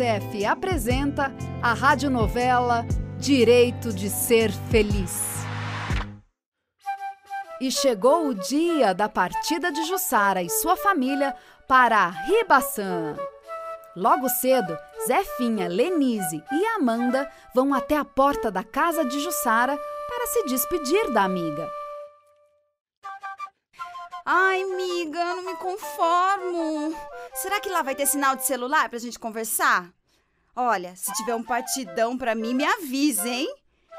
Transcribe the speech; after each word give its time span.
Unicef 0.00 0.46
apresenta 0.46 1.30
a 1.62 1.74
radionovela 1.74 2.86
Direito 3.18 3.92
de 3.92 4.08
Ser 4.08 4.50
Feliz. 4.70 5.44
E 7.60 7.70
chegou 7.70 8.28
o 8.28 8.34
dia 8.34 8.94
da 8.94 9.10
partida 9.10 9.70
de 9.70 9.84
Jussara 9.84 10.42
e 10.42 10.48
sua 10.48 10.74
família 10.74 11.36
para 11.68 12.08
Ribaçã. 12.08 13.14
Logo 13.94 14.26
cedo, 14.30 14.74
Zefinha, 15.06 15.68
Lenise 15.68 16.42
e 16.50 16.66
Amanda 16.76 17.30
vão 17.54 17.74
até 17.74 17.98
a 17.98 18.04
porta 18.04 18.50
da 18.50 18.64
casa 18.64 19.04
de 19.04 19.20
Jussara 19.20 19.76
para 19.76 20.26
se 20.28 20.44
despedir 20.44 21.12
da 21.12 21.24
amiga. 21.24 21.70
Ai, 24.24 24.62
amiga, 24.62 25.24
não 25.24 25.42
me 25.44 25.56
conformo. 25.56 26.94
Será 27.40 27.58
que 27.58 27.70
lá 27.70 27.80
vai 27.80 27.94
ter 27.94 28.04
sinal 28.04 28.36
de 28.36 28.44
celular 28.44 28.90
pra 28.90 28.98
gente 28.98 29.18
conversar? 29.18 29.90
Olha, 30.54 30.94
se 30.94 31.10
tiver 31.14 31.34
um 31.34 31.42
partidão 31.42 32.18
pra 32.18 32.34
mim, 32.34 32.52
me 32.52 32.64
avisa, 32.64 33.26
hein? 33.26 33.48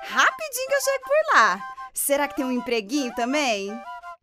Rapidinho 0.04 0.68
que 0.68 0.76
eu 0.76 0.82
chego 0.82 1.04
por 1.04 1.34
lá. 1.36 1.62
Será 1.92 2.28
que 2.28 2.36
tem 2.36 2.46
um 2.46 2.52
empreguinho 2.52 3.14
também? 3.16 3.72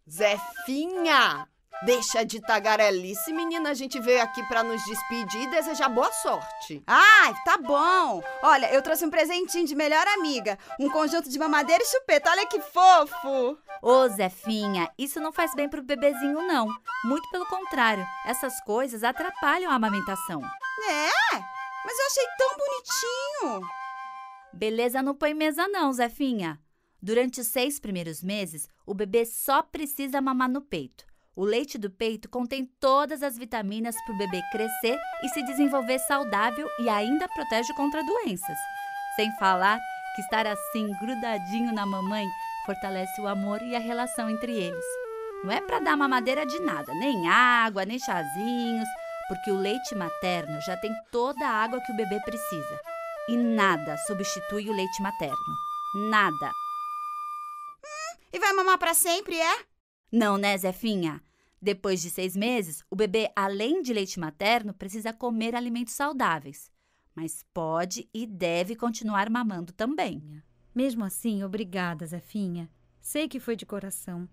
Zefinha! 0.08 1.48
Deixa 1.82 2.24
de 2.24 2.40
tagarelice, 2.40 3.32
menina. 3.32 3.70
A 3.70 3.74
gente 3.74 4.00
veio 4.00 4.20
aqui 4.20 4.42
para 4.48 4.64
nos 4.64 4.84
despedir 4.84 5.42
e 5.42 5.50
desejar 5.50 5.88
boa 5.88 6.12
sorte. 6.12 6.82
Ai, 6.86 7.34
tá 7.44 7.56
bom. 7.56 8.20
Olha, 8.42 8.72
eu 8.72 8.82
trouxe 8.82 9.06
um 9.06 9.10
presentinho 9.10 9.66
de 9.66 9.76
melhor 9.76 10.04
amiga. 10.08 10.58
Um 10.80 10.90
conjunto 10.90 11.28
de 11.28 11.38
mamadeira 11.38 11.82
e 11.82 11.86
chupeta. 11.86 12.30
Olha 12.30 12.46
que 12.46 12.60
fofo. 12.60 13.56
Ô, 13.80 14.08
Zefinha, 14.08 14.90
isso 14.98 15.20
não 15.20 15.30
faz 15.32 15.54
bem 15.54 15.68
pro 15.68 15.82
bebezinho, 15.82 16.42
não. 16.42 16.66
Muito 17.04 17.30
pelo 17.30 17.46
contrário. 17.46 18.04
Essas 18.26 18.60
coisas 18.64 19.04
atrapalham 19.04 19.70
a 19.70 19.74
amamentação. 19.74 20.42
É? 20.42 21.38
Mas 21.84 21.98
eu 21.98 22.06
achei 22.06 22.24
tão 22.36 22.56
bonitinho. 22.56 23.68
Beleza 24.52 25.00
não 25.00 25.14
põe 25.14 25.32
mesa 25.32 25.68
não, 25.68 25.92
Zefinha. 25.92 26.60
Durante 27.00 27.40
os 27.40 27.46
seis 27.46 27.78
primeiros 27.78 28.20
meses, 28.20 28.68
o 28.84 28.92
bebê 28.92 29.24
só 29.24 29.62
precisa 29.62 30.20
mamar 30.20 30.48
no 30.48 30.60
peito. 30.60 31.07
O 31.38 31.44
leite 31.44 31.78
do 31.78 31.88
peito 31.88 32.28
contém 32.28 32.66
todas 32.80 33.22
as 33.22 33.38
vitaminas 33.38 33.94
para 34.04 34.12
o 34.12 34.18
bebê 34.18 34.42
crescer 34.50 34.98
e 35.22 35.28
se 35.28 35.40
desenvolver 35.44 36.00
saudável 36.00 36.68
e 36.80 36.88
ainda 36.88 37.28
protege 37.28 37.72
contra 37.74 38.02
doenças. 38.02 38.58
Sem 39.14 39.30
falar 39.38 39.78
que 40.16 40.22
estar 40.22 40.48
assim 40.48 40.92
grudadinho 41.00 41.72
na 41.72 41.86
mamãe 41.86 42.26
fortalece 42.66 43.20
o 43.20 43.28
amor 43.28 43.62
e 43.62 43.76
a 43.76 43.78
relação 43.78 44.28
entre 44.28 44.52
eles. 44.52 44.84
Não 45.44 45.52
é 45.52 45.60
para 45.60 45.78
dar 45.78 45.96
mamadeira 45.96 46.44
de 46.44 46.58
nada, 46.58 46.92
nem 46.94 47.28
água, 47.28 47.84
nem 47.84 48.00
chazinhos, 48.00 48.88
porque 49.28 49.52
o 49.52 49.60
leite 49.60 49.94
materno 49.94 50.60
já 50.62 50.76
tem 50.76 50.90
toda 51.12 51.46
a 51.46 51.62
água 51.62 51.80
que 51.86 51.92
o 51.92 51.96
bebê 51.96 52.18
precisa. 52.24 52.80
E 53.28 53.36
nada 53.36 53.96
substitui 54.08 54.68
o 54.68 54.72
leite 54.72 55.00
materno. 55.00 55.54
Nada. 56.10 56.50
Hum, 57.84 58.16
e 58.32 58.40
vai 58.40 58.52
mamar 58.54 58.76
para 58.76 58.92
sempre, 58.92 59.38
é? 59.38 59.56
Não, 60.10 60.36
né, 60.36 60.58
Zefinha? 60.58 61.22
Depois 61.60 62.00
de 62.00 62.10
seis 62.10 62.36
meses, 62.36 62.84
o 62.90 62.96
bebê, 62.96 63.30
além 63.34 63.82
de 63.82 63.92
leite 63.92 64.20
materno, 64.20 64.72
precisa 64.72 65.12
comer 65.12 65.54
alimentos 65.54 65.94
saudáveis. 65.94 66.70
Mas 67.14 67.44
pode 67.52 68.08
e 68.14 68.26
deve 68.26 68.76
continuar 68.76 69.28
mamando 69.28 69.72
também. 69.72 70.22
Mesmo 70.74 71.04
assim, 71.04 71.42
obrigada, 71.42 72.06
Zefinha. 72.06 72.70
Sei 73.00 73.26
que 73.26 73.40
foi 73.40 73.56
de 73.56 73.66
coração. 73.66 74.28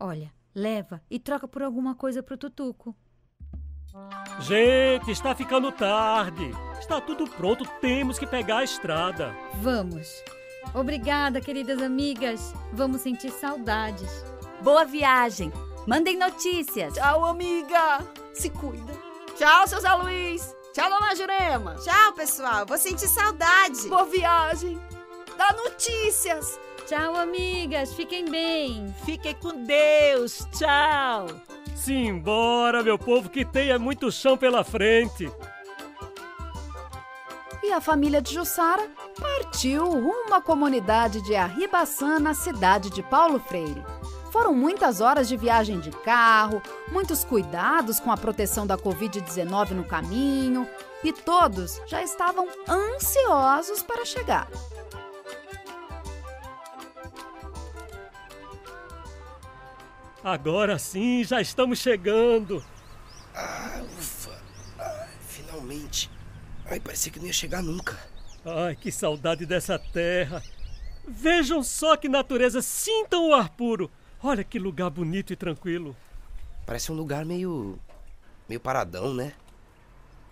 Olha, 0.00 0.32
leva 0.54 1.02
e 1.10 1.18
troca 1.18 1.46
por 1.46 1.62
alguma 1.62 1.94
coisa 1.94 2.22
pro 2.22 2.38
Tutuco. 2.38 2.96
Gente, 4.40 5.10
está 5.10 5.34
ficando 5.34 5.70
tarde. 5.70 6.50
Está 6.80 7.00
tudo 7.00 7.28
pronto, 7.28 7.64
temos 7.80 8.18
que 8.18 8.26
pegar 8.26 8.58
a 8.58 8.64
estrada. 8.64 9.34
Vamos. 9.60 10.08
Obrigada, 10.74 11.40
queridas 11.40 11.80
amigas. 11.82 12.52
Vamos 12.72 13.02
sentir 13.02 13.30
saudades. 13.30 14.24
Boa 14.62 14.84
viagem. 14.84 15.52
Mandem 15.86 16.16
notícias. 16.16 16.94
Tchau, 16.94 17.24
amiga. 17.26 18.04
Se 18.32 18.48
cuida. 18.48 18.92
Tchau, 19.36 19.66
seu 19.66 19.80
Zé 19.80 19.92
Luiz. 19.94 20.54
Tchau, 20.72 20.88
dona 20.88 21.14
Jurema. 21.14 21.74
Tchau, 21.76 22.12
pessoal. 22.14 22.64
Vou 22.66 22.78
sentir 22.78 23.08
saudade. 23.08 23.88
Boa 23.88 24.04
viagem. 24.04 24.80
Dá 25.36 25.52
notícias. 25.52 26.58
Tchau, 26.86 27.16
amigas. 27.16 27.92
Fiquem 27.92 28.24
bem. 28.24 28.94
Fiquem 29.04 29.34
com 29.34 29.64
Deus. 29.64 30.46
Tchau. 30.52 31.26
Simbora, 31.76 32.82
meu 32.82 32.98
povo, 32.98 33.28
que 33.28 33.44
tenha 33.44 33.78
muito 33.78 34.10
chão 34.10 34.38
pela 34.38 34.64
frente. 34.64 35.30
E 37.62 37.72
a 37.72 37.80
família 37.80 38.22
de 38.22 38.34
Jussara 38.34 38.88
partiu 39.20 39.84
rumo 39.84 40.34
à 40.34 40.40
comunidade 40.40 41.22
de 41.22 41.34
Arribaçã, 41.34 42.18
na 42.18 42.34
cidade 42.34 42.90
de 42.90 43.02
Paulo 43.02 43.38
Freire. 43.38 43.82
Foram 44.34 44.52
muitas 44.52 45.00
horas 45.00 45.28
de 45.28 45.36
viagem 45.36 45.78
de 45.78 45.92
carro, 45.92 46.60
muitos 46.90 47.24
cuidados 47.24 48.00
com 48.00 48.10
a 48.10 48.16
proteção 48.16 48.66
da 48.66 48.76
Covid-19 48.76 49.70
no 49.70 49.84
caminho 49.84 50.68
e 51.04 51.12
todos 51.12 51.80
já 51.86 52.02
estavam 52.02 52.48
ansiosos 52.68 53.80
para 53.80 54.04
chegar. 54.04 54.50
Agora 60.24 60.80
sim, 60.80 61.22
já 61.22 61.40
estamos 61.40 61.78
chegando. 61.78 62.60
Ah, 63.36 63.82
ufa. 63.96 64.36
Ah, 64.80 65.06
finalmente. 65.28 66.10
Ai, 66.68 66.80
parecia 66.80 67.12
que 67.12 67.20
não 67.20 67.26
ia 67.26 67.32
chegar 67.32 67.62
nunca. 67.62 67.96
Ai, 68.44 68.74
que 68.74 68.90
saudade 68.90 69.46
dessa 69.46 69.78
terra. 69.78 70.42
Vejam 71.06 71.62
só 71.62 71.96
que 71.96 72.08
natureza, 72.08 72.60
sintam 72.60 73.28
o 73.28 73.32
ar 73.32 73.50
puro. 73.50 73.88
Olha 74.26 74.42
que 74.42 74.58
lugar 74.58 74.88
bonito 74.88 75.34
e 75.34 75.36
tranquilo. 75.36 75.94
Parece 76.64 76.90
um 76.90 76.94
lugar 76.94 77.26
meio. 77.26 77.78
meio 78.48 78.58
paradão, 78.58 79.12
né? 79.12 79.34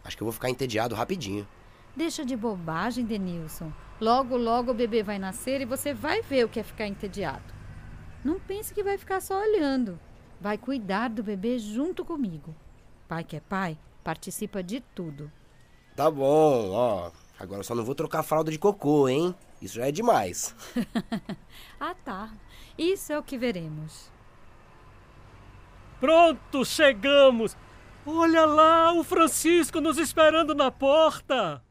Acho 0.03 0.17
que 0.17 0.23
eu 0.23 0.25
vou 0.25 0.33
ficar 0.33 0.49
entediado 0.49 0.95
rapidinho. 0.95 1.47
Deixa 1.95 2.25
de 2.25 2.35
bobagem, 2.35 3.05
Denilson. 3.05 3.71
Logo, 4.01 4.35
logo 4.35 4.71
o 4.71 4.75
bebê 4.75 5.03
vai 5.03 5.19
nascer 5.19 5.61
e 5.61 5.67
você 5.67 5.93
vai 5.93 6.23
ver 6.23 6.47
o 6.47 6.49
que 6.49 6.59
é 6.59 6.63
ficar 6.63 6.87
entediado. 6.87 7.45
Não 8.25 8.41
pense 8.41 8.73
que 8.73 8.83
vai 8.83 8.97
ficar 8.97 9.21
só 9.21 9.39
olhando. 9.39 10.01
Vai 10.41 10.57
cuidar 10.57 11.09
do 11.09 11.23
bebê 11.23 11.59
junto 11.59 12.03
comigo. 12.03 12.57
Pai 13.07 13.23
que 13.23 13.37
é 13.37 13.41
pai, 13.41 13.77
participa 14.03 14.63
de 14.63 14.81
tudo. 14.81 15.31
Tá 15.95 16.11
bom, 16.11 16.71
ó. 16.71 17.11
Agora 17.39 17.61
eu 17.61 17.65
só 17.65 17.75
não 17.75 17.85
vou 17.85 17.95
trocar 17.95 18.21
a 18.21 18.23
fralda 18.23 18.51
de 18.51 18.59
cocô, 18.59 19.07
hein? 19.07 19.35
Isso 19.63 19.77
já 19.77 19.87
é 19.87 19.93
demais. 19.93 20.55
ah, 21.79 21.95
tá. 22.05 22.31
Isso 22.77 23.13
é 23.13 23.19
o 23.19 23.23
que 23.23 23.39
veremos. 23.39 24.11
Pronto, 26.01 26.65
chegamos! 26.65 27.57
Olha 28.05 28.45
lá, 28.45 28.93
o 28.93 29.05
Francisco 29.05 29.81
nos 29.81 29.99
esperando 29.99 30.53
na 30.53 30.73
porta! 30.73 31.63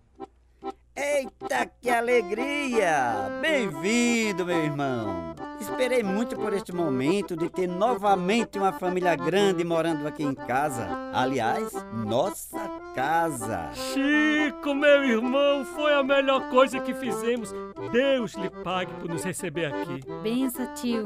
Eita, 0.95 1.69
que 1.81 1.89
alegria! 1.89 3.39
Bem-vindo, 3.41 4.45
meu 4.45 4.63
irmão! 4.63 5.35
Esperei 5.59 6.01
muito 6.01 6.37
por 6.37 6.53
este 6.53 6.71
momento 6.71 7.35
de 7.35 7.49
ter 7.49 7.67
novamente 7.67 8.57
uma 8.57 8.71
família 8.71 9.17
grande 9.17 9.65
morando 9.65 10.07
aqui 10.07 10.23
em 10.23 10.33
casa. 10.33 10.87
Aliás, 11.13 11.73
nossa 11.93 12.80
casa. 12.93 13.71
Chico, 13.73 14.73
meu 14.73 15.03
irmão, 15.03 15.65
foi 15.65 15.93
a 15.93 16.03
melhor 16.03 16.49
coisa 16.49 16.79
que 16.79 16.93
fizemos. 16.93 17.53
Deus 17.91 18.33
lhe 18.33 18.49
pague 18.49 18.93
por 18.95 19.09
nos 19.09 19.23
receber 19.23 19.65
aqui. 19.65 20.01
Bença, 20.21 20.67
tio. 20.75 21.05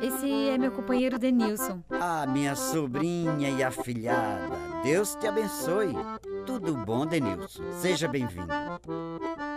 Esse 0.00 0.48
é 0.48 0.56
meu 0.56 0.70
companheiro 0.70 1.18
Denilson. 1.18 1.82
Ah, 1.90 2.24
minha 2.26 2.54
sobrinha 2.54 3.50
e 3.50 3.62
afilhada. 3.64 4.56
Deus 4.82 5.16
te 5.16 5.26
abençoe. 5.26 5.92
Tudo 6.46 6.74
bom, 6.74 7.04
Denilson? 7.04 7.62
Seja 7.72 8.06
bem-vindo. 8.06 8.46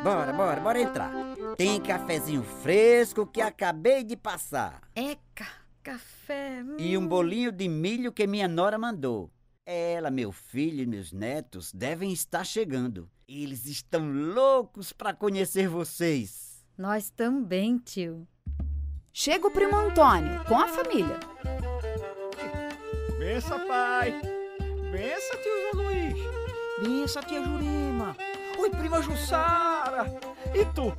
Bora, 0.04 0.33
bora, 0.33 0.59
bora 0.59 0.81
entrar. 0.81 1.12
Tem 1.57 1.80
cafezinho 1.80 2.44
fresco 2.44 3.25
que 3.25 3.39
acabei 3.42 4.04
de 4.04 4.18
passar. 4.18 4.81
Eca, 4.95 5.47
café. 5.83 6.63
Hum. 6.63 6.75
E 6.80 6.97
um 6.97 7.07
bolinho 7.07 7.51
de 7.51 7.68
milho 7.68 8.12
que 8.12 8.25
minha 8.25 8.47
nora 8.47 8.80
mandou. 8.80 9.30
Ela, 9.73 10.12
meu 10.12 10.33
filho 10.33 10.83
e 10.83 10.85
meus 10.85 11.13
netos 11.13 11.71
devem 11.71 12.12
estar 12.12 12.44
chegando. 12.44 13.09
Eles 13.25 13.65
estão 13.65 14.06
loucos 14.12 14.91
para 14.91 15.13
conhecer 15.13 15.69
vocês. 15.69 16.62
Nós 16.77 17.09
também, 17.09 17.77
tio. 17.77 18.27
Chega 19.13 19.47
o 19.47 19.51
primo 19.51 19.77
Antônio 19.77 20.44
com 20.44 20.59
a 20.59 20.68
família. 20.68 21.18
Bença, 23.18 23.57
pai. 23.59 24.21
Bença, 24.91 25.38
tio 25.38 25.62
Zé 25.62 25.71
Luiz. 25.73 26.18
Bença, 26.83 27.21
tia 27.21 27.41
Jurema. 27.41 28.18
Oi, 28.59 28.69
prima 28.71 29.01
Jussara. 29.01 30.03
E 30.53 30.65
tu? 30.75 30.94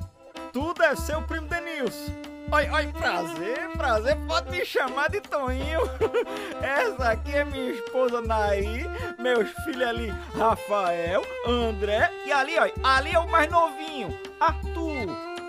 Tu 0.51 0.73
deve 0.73 0.99
ser 0.99 1.15
o 1.15 1.27
primo 1.27 1.47
Denilson. 1.47 2.32
Oi, 2.51 2.69
oi, 2.69 2.87
prazer, 2.93 3.69
prazer, 3.77 4.17
pode 4.27 4.51
me 4.51 4.65
chamar 4.65 5.09
de 5.09 5.21
Toninho. 5.21 5.81
Essa 6.61 7.11
aqui 7.11 7.35
é 7.35 7.45
minha 7.45 7.71
esposa 7.71 8.21
Naí, 8.21 8.85
meus 9.17 9.49
filhos 9.63 9.87
ali, 9.87 10.09
Rafael, 10.37 11.23
André 11.47 12.11
e 12.25 12.31
ali, 12.31 12.53
ó, 12.57 12.69
ali 12.83 13.13
é 13.13 13.19
o 13.19 13.27
mais 13.27 13.49
novinho, 13.49 14.15
Arthur. 14.39 15.07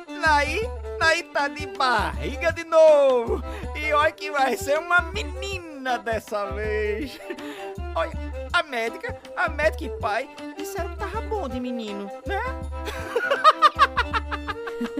Naí, 0.08 0.60
Naí 0.98 1.22
tá 1.24 1.48
de 1.48 1.66
barriga 1.66 2.52
de 2.52 2.64
novo. 2.64 3.42
E 3.74 3.92
olha 3.92 4.12
que 4.12 4.30
vai 4.30 4.56
ser 4.56 4.78
uma 4.78 5.00
menina 5.12 5.98
dessa 5.98 6.46
vez. 6.52 7.18
Olha, 7.94 8.12
a 8.52 8.62
médica, 8.62 9.16
a 9.36 9.48
médica 9.48 9.84
e 9.84 9.88
pai 10.00 10.28
disseram 10.56 10.90
que 10.90 10.96
tava 10.96 11.20
bom 11.20 11.48
de 11.48 11.60
menino, 11.60 12.10
né? 12.26 12.40